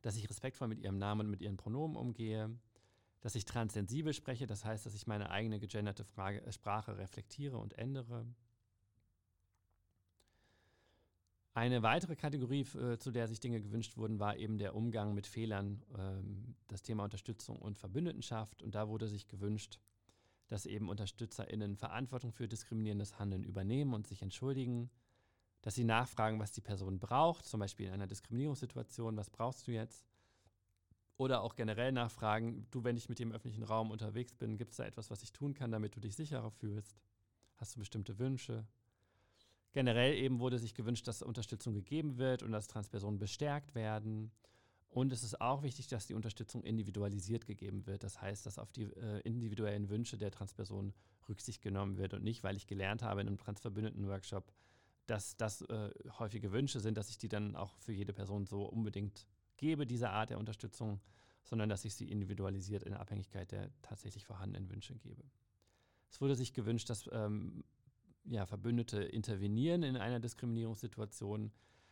dass 0.02 0.16
ich 0.16 0.28
respektvoll 0.28 0.68
mit 0.68 0.80
ihrem 0.80 0.98
Namen 0.98 1.22
und 1.22 1.30
mit 1.30 1.40
ihren 1.40 1.56
Pronomen 1.56 1.96
umgehe, 1.96 2.50
dass 3.20 3.34
ich 3.34 3.44
transsensibel 3.44 4.12
spreche, 4.12 4.46
das 4.46 4.64
heißt, 4.64 4.84
dass 4.84 4.94
ich 4.94 5.06
meine 5.06 5.30
eigene 5.30 5.60
gegenderte 5.60 6.04
Frage, 6.04 6.42
äh, 6.42 6.52
Sprache 6.52 6.98
reflektiere 6.98 7.58
und 7.58 7.78
ändere. 7.78 8.26
Eine 11.54 11.82
weitere 11.82 12.16
Kategorie, 12.16 12.62
äh, 12.76 12.98
zu 12.98 13.10
der 13.10 13.28
sich 13.28 13.40
Dinge 13.40 13.60
gewünscht 13.60 13.96
wurden, 13.96 14.18
war 14.18 14.36
eben 14.36 14.58
der 14.58 14.74
Umgang 14.74 15.14
mit 15.14 15.26
Fehlern, 15.26 15.82
ähm, 15.96 16.56
das 16.68 16.82
Thema 16.82 17.04
Unterstützung 17.04 17.58
und 17.58 17.78
Verbündetenschaft. 17.78 18.62
Und 18.62 18.74
da 18.74 18.88
wurde 18.88 19.08
sich 19.08 19.28
gewünscht, 19.28 19.78
dass 20.48 20.64
eben 20.64 20.88
UnterstützerInnen 20.88 21.76
Verantwortung 21.76 22.32
für 22.32 22.48
diskriminierendes 22.48 23.18
Handeln 23.18 23.44
übernehmen 23.44 23.94
und 23.94 24.06
sich 24.06 24.22
entschuldigen, 24.22 24.90
dass 25.62 25.74
sie 25.74 25.84
nachfragen, 25.84 26.38
was 26.38 26.52
die 26.52 26.60
Person 26.60 26.98
braucht, 26.98 27.44
zum 27.44 27.60
Beispiel 27.60 27.86
in 27.86 27.92
einer 27.92 28.06
Diskriminierungssituation, 28.06 29.16
was 29.16 29.30
brauchst 29.30 29.66
du 29.66 29.72
jetzt? 29.72 30.06
Oder 31.16 31.42
auch 31.42 31.54
generell 31.54 31.92
nachfragen, 31.92 32.66
du, 32.70 32.82
wenn 32.82 32.96
ich 32.96 33.10
mit 33.10 33.20
im 33.20 33.32
öffentlichen 33.32 33.64
Raum 33.64 33.90
unterwegs 33.90 34.34
bin, 34.34 34.56
gibt 34.56 34.70
es 34.70 34.78
da 34.78 34.86
etwas, 34.86 35.10
was 35.10 35.22
ich 35.22 35.32
tun 35.32 35.52
kann, 35.52 35.70
damit 35.70 35.94
du 35.94 36.00
dich 36.00 36.16
sicherer 36.16 36.50
fühlst? 36.50 36.98
Hast 37.56 37.76
du 37.76 37.80
bestimmte 37.80 38.18
Wünsche? 38.18 38.66
Generell 39.72 40.14
eben 40.14 40.40
wurde 40.40 40.58
sich 40.58 40.74
gewünscht, 40.74 41.06
dass 41.06 41.22
Unterstützung 41.22 41.74
gegeben 41.74 42.16
wird 42.16 42.42
und 42.42 42.52
dass 42.52 42.68
Transpersonen 42.68 43.18
bestärkt 43.18 43.74
werden. 43.74 44.32
Und 44.88 45.12
es 45.12 45.22
ist 45.22 45.40
auch 45.40 45.62
wichtig, 45.62 45.86
dass 45.86 46.06
die 46.06 46.14
Unterstützung 46.14 46.64
individualisiert 46.64 47.46
gegeben 47.46 47.86
wird. 47.86 48.02
Das 48.02 48.20
heißt, 48.20 48.46
dass 48.46 48.58
auf 48.58 48.72
die 48.72 48.84
äh, 48.84 49.20
individuellen 49.20 49.88
Wünsche 49.90 50.16
der 50.16 50.32
Transperson 50.32 50.92
Rücksicht 51.28 51.62
genommen 51.62 51.98
wird 51.98 52.14
und 52.14 52.24
nicht, 52.24 52.42
weil 52.42 52.56
ich 52.56 52.66
gelernt 52.66 53.02
habe 53.02 53.20
in 53.20 53.28
einem 53.28 53.38
Transverbündeten-Workshop, 53.38 54.50
dass 55.10 55.36
das 55.36 55.62
äh, 55.62 55.90
häufige 56.20 56.52
Wünsche 56.52 56.78
sind, 56.78 56.96
dass 56.96 57.10
ich 57.10 57.18
die 57.18 57.28
dann 57.28 57.56
auch 57.56 57.76
für 57.78 57.92
jede 57.92 58.12
Person 58.12 58.46
so 58.46 58.62
unbedingt 58.62 59.26
gebe, 59.56 59.84
diese 59.84 60.10
Art 60.10 60.30
der 60.30 60.38
Unterstützung, 60.38 61.00
sondern 61.42 61.68
dass 61.68 61.84
ich 61.84 61.96
sie 61.96 62.08
individualisiert 62.08 62.84
in 62.84 62.94
Abhängigkeit 62.94 63.50
der 63.50 63.70
tatsächlich 63.82 64.24
vorhandenen 64.24 64.70
Wünsche 64.70 64.94
gebe. 64.94 65.24
Es 66.08 66.20
wurde 66.20 66.36
sich 66.36 66.52
gewünscht, 66.52 66.88
dass 66.90 67.10
ähm, 67.12 67.64
ja, 68.24 68.46
Verbündete 68.46 69.02
intervenieren 69.02 69.82
in 69.82 69.96
einer 69.96 70.20
Diskriminierungssituation. 70.20 71.50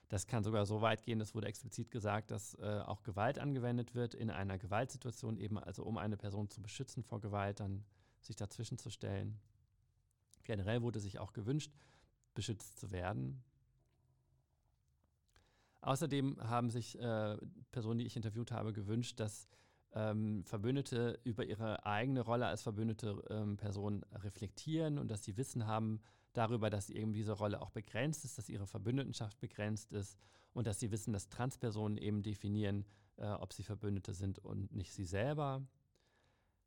Das 0.08 0.28
kann 0.28 0.44
sogar 0.44 0.64
so 0.64 0.80
weit 0.80 1.02
gehen, 1.02 1.18
das 1.18 1.34
wurde 1.34 1.48
explizit 1.48 1.90
gesagt, 1.90 2.30
dass 2.30 2.54
äh, 2.54 2.82
auch 2.86 3.02
Gewalt 3.02 3.40
angewendet 3.40 3.96
wird 3.96 4.14
in 4.14 4.30
einer 4.30 4.58
Gewaltsituation, 4.58 5.38
eben 5.38 5.58
also 5.58 5.82
um 5.82 5.98
eine 5.98 6.16
Person 6.16 6.50
zu 6.50 6.62
beschützen 6.62 7.02
vor 7.02 7.20
Gewalt, 7.20 7.58
dann 7.58 7.84
sich 8.20 8.36
dazwischen 8.36 8.78
zu 8.78 8.90
stellen. 8.90 9.40
Generell 10.44 10.82
wurde 10.82 11.00
sich 11.00 11.18
auch 11.18 11.32
gewünscht, 11.32 11.72
beschützt 12.34 12.78
zu 12.78 12.90
werden. 12.90 13.42
Außerdem 15.80 16.36
haben 16.40 16.70
sich 16.70 16.98
äh, 16.98 17.36
Personen, 17.70 17.98
die 17.98 18.06
ich 18.06 18.16
interviewt 18.16 18.52
habe, 18.52 18.72
gewünscht, 18.72 19.20
dass 19.20 19.48
ähm, 19.92 20.44
Verbündete 20.44 21.18
über 21.24 21.44
ihre 21.44 21.86
eigene 21.86 22.20
Rolle 22.20 22.46
als 22.46 22.62
verbündete 22.62 23.22
ähm, 23.30 23.56
Person 23.56 24.04
reflektieren 24.12 24.98
und 24.98 25.10
dass 25.10 25.24
sie 25.24 25.36
Wissen 25.36 25.66
haben 25.66 26.00
darüber, 26.32 26.68
dass 26.70 26.90
eben 26.90 27.12
diese 27.12 27.32
Rolle 27.32 27.62
auch 27.62 27.70
begrenzt 27.70 28.24
ist, 28.24 28.38
dass 28.38 28.48
ihre 28.48 28.66
Verbündetenschaft 28.66 29.40
begrenzt 29.40 29.92
ist 29.92 30.18
und 30.52 30.66
dass 30.66 30.80
sie 30.80 30.90
wissen, 30.90 31.12
dass 31.12 31.28
Transpersonen 31.28 31.96
eben 31.96 32.22
definieren, 32.22 32.84
äh, 33.16 33.26
ob 33.28 33.52
sie 33.52 33.62
Verbündete 33.62 34.12
sind 34.12 34.38
und 34.38 34.74
nicht 34.74 34.92
sie 34.92 35.04
selber. 35.04 35.66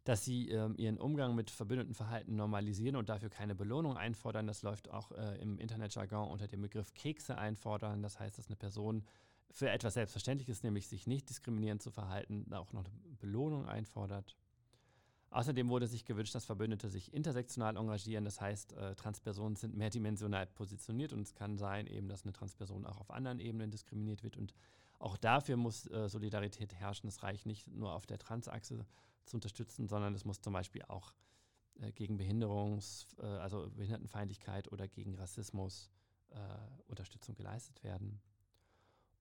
Dass 0.04 0.26
sie 0.26 0.50
ähm, 0.50 0.76
ihren 0.78 0.98
Umgang 0.98 1.36
mit 1.36 1.52
Verbündetenverhalten 1.52 2.36
normalisieren 2.36 2.96
und 2.96 3.10
dafür 3.10 3.30
keine 3.30 3.54
Belohnung 3.54 3.98
einfordern. 3.98 4.48
Das 4.48 4.64
läuft 4.64 4.90
auch 4.90 5.12
äh, 5.12 5.40
im 5.40 5.60
Internetjargon 5.60 6.30
unter 6.30 6.48
dem 6.48 6.62
Begriff 6.62 6.94
Kekse 6.94 7.38
einfordern. 7.38 8.02
Das 8.02 8.20
heißt, 8.20 8.38
dass 8.38 8.48
eine 8.48 8.56
Person 8.56 9.04
für 9.52 9.70
etwas 9.70 9.94
Selbstverständliches, 9.96 10.64
nämlich 10.64 10.88
sich 10.88 11.08
nicht 11.08 11.30
diskriminierend 11.30 11.82
zu 11.82 11.92
verhalten, 11.92 12.52
auch 12.54 12.74
noch 12.74 12.86
eine 12.86 13.16
Belohnung 13.20 13.68
einfordert. 13.68 14.36
Außerdem 15.32 15.70
wurde 15.70 15.88
sich 15.88 16.04
gewünscht, 16.04 16.36
dass 16.36 16.44
Verbündete 16.44 16.90
sich 16.90 17.14
intersektional 17.14 17.78
engagieren. 17.78 18.26
Das 18.26 18.42
heißt, 18.42 18.74
äh, 18.74 18.96
Transpersonen 18.96 19.56
sind 19.56 19.78
mehrdimensional 19.78 20.46
positioniert 20.46 21.14
und 21.14 21.22
es 21.22 21.36
kann 21.36 21.58
sein, 21.58 21.88
eben, 21.88 22.10
dass 22.10 22.24
eine 22.24 22.34
Transperson 22.34 22.86
auch 22.86 23.00
auf 23.00 23.12
anderen 23.12 23.40
Ebenen 23.40 23.72
diskriminiert 23.72 24.24
wird. 24.24 24.36
Und 24.36 24.54
auch 25.00 25.16
dafür 25.16 25.56
muss 25.56 25.90
äh, 25.90 26.10
Solidarität 26.10 26.76
herrschen. 26.76 27.08
Es 27.08 27.24
reicht 27.24 27.46
nicht 27.46 27.68
nur 27.68 27.94
auf 27.94 28.06
der 28.06 28.20
Transachse 28.20 28.86
zu 29.26 29.38
unterstützen, 29.38 29.88
sondern 29.88 30.14
es 30.14 30.26
muss 30.26 30.42
zum 30.42 30.54
Beispiel 30.54 30.84
auch 30.84 31.14
äh, 31.80 31.92
gegen 31.92 32.18
Behinderungs-, 32.18 33.08
äh, 33.22 33.26
also 33.26 33.70
Behindertenfeindlichkeit 33.76 34.72
oder 34.72 34.88
gegen 34.88 35.16
Rassismus 35.16 35.90
äh, 36.30 36.38
Unterstützung 36.88 37.36
geleistet 37.36 37.84
werden. 37.84 38.22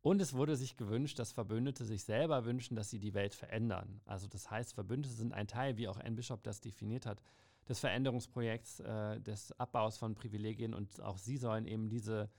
Und 0.02 0.23
es 0.23 0.33
wurde 0.33 0.57
sich 0.57 0.76
gewünscht, 0.76 1.19
dass 1.19 1.33
Verbündete 1.33 1.85
sich 1.85 2.04
selber 2.04 2.47
wünschen, 2.47 2.75
dass 2.75 2.88
sie 2.88 2.99
die 2.99 3.12
Welt 3.12 3.35
verändern. 3.35 4.00
Also 4.07 4.28
das 4.28 4.50
heißt, 4.50 4.73
Verbündete 4.73 5.14
sind 5.14 5.35
ein 5.35 5.47
Teil, 5.47 5.76
wie 5.76 5.88
auch 5.88 5.99
Anne 5.99 6.16
Bishop 6.16 6.42
das 6.42 6.61
definiert 6.61 7.04
hat, 7.04 7.23
des 7.69 7.80
Veränderungsprojekts, 7.80 8.80
äh, 8.80 9.21
des 9.21 9.52
Abbaus 9.52 9.99
von 9.99 10.14
Privilegien 10.14 10.73
und 10.73 11.00
auch 11.02 11.19
sie 11.19 11.37
sollen 11.37 11.66
eben 11.66 11.90
diese 11.90 12.30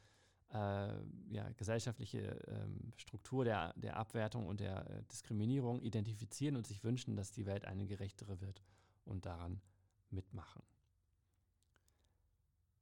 ja, 0.53 1.50
gesellschaftliche 1.55 2.38
ähm, 2.48 2.91
Struktur 2.98 3.46
der, 3.46 3.74
der 3.77 3.98
Abwertung 3.98 4.48
und 4.48 4.60
der 4.60 4.89
äh, 4.89 5.03
Diskriminierung 5.03 5.81
identifizieren 5.81 6.58
und 6.58 6.67
sich 6.67 6.84
wünschen, 6.84 7.15
dass 7.15 7.31
die 7.31 7.46
Welt 7.46 7.65
eine 7.65 7.86
gerechtere 7.86 8.41
wird 8.41 8.62
und 9.05 9.25
daran 9.25 9.62
mitmachen. 10.10 10.62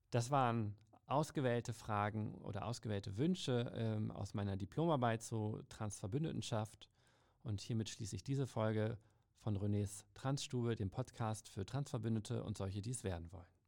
Das 0.10 0.32
waren 0.32 0.76
ausgewählte 1.06 1.74
Fragen 1.74 2.36
oder 2.42 2.66
ausgewählte 2.66 3.18
Wünsche 3.18 3.72
ähm, 3.76 4.12
aus 4.12 4.34
meiner 4.34 4.58
Diplomarbeit 4.58 5.22
zu 5.22 5.62
Transverbündetenschaft. 5.70 6.90
Und 7.44 7.62
hiermit 7.62 7.90
schließe 7.90 8.16
ich 8.16 8.24
diese 8.24 8.48
Folge 8.48 8.98
von 9.38 9.58
Renés 9.58 10.04
Transstube, 10.14 10.76
dem 10.76 10.90
Podcast 10.90 11.50
für 11.50 11.66
Transverbündete 11.66 12.44
und 12.44 12.58
solche, 12.58 12.82
die 12.82 12.92
es 12.92 13.04
werden 13.04 13.32
wollen. 13.32 13.59